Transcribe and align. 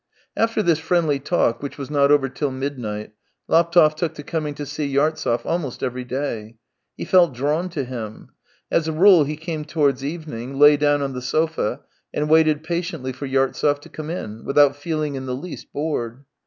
After 0.35 0.63
this 0.63 0.79
friendly 0.79 1.19
talk, 1.19 1.61
which 1.61 1.77
was 1.77 1.91
not 1.91 2.09
over 2.09 2.27
till 2.27 2.49
midnight, 2.49 3.11
Laptev 3.47 3.93
took 3.93 4.15
to 4.15 4.23
coming 4.23 4.55
to 4.55 4.65
see 4.65 4.87
Yartsev 4.87 5.45
almost 5.45 5.83
every 5.83 6.05
day. 6.05 6.57
He 6.97 7.05
felt 7.05 7.35
drawn 7.35 7.69
to 7.69 7.83
him. 7.83 8.29
As 8.71 8.87
a 8.87 8.93
rule 8.93 9.25
he 9.25 9.35
came 9.37 9.63
towards 9.63 10.03
evening, 10.03 10.57
lay 10.57 10.75
down 10.75 11.03
on 11.03 11.13
the 11.13 11.21
sofa, 11.21 11.81
and 12.15 12.31
waited 12.31 12.63
patiently 12.63 13.13
for 13.13 13.27
Yartsev 13.27 13.79
to 13.81 13.89
come 13.89 14.09
in, 14.09 14.43
without 14.43 14.75
feeling 14.75 15.13
in 15.13 15.27
the 15.27 15.35
least 15.35 15.71
bored. 15.71 16.25